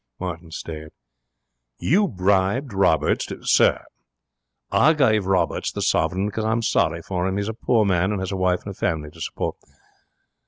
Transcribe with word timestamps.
"'Martin 0.19 0.49
stared. 0.49 0.93
'You 1.77 2.07
bribed 2.07 2.73
Roberts 2.73 3.23
to' 3.27 3.37
'Sir! 3.45 3.83
I 4.71 4.93
gave 4.93 5.27
Roberts 5.27 5.71
the 5.71 5.83
sovereign 5.83 6.25
because 6.25 6.43
I 6.43 6.53
am 6.53 6.63
sorry 6.63 7.03
for 7.03 7.27
him. 7.27 7.37
He 7.37 7.41
is 7.41 7.49
a 7.49 7.53
poor 7.53 7.85
man, 7.85 8.11
and 8.11 8.19
has 8.19 8.31
a 8.31 8.35
wife 8.35 8.65
and 8.65 8.75
family 8.75 9.11
to 9.11 9.21
support.' 9.21 9.57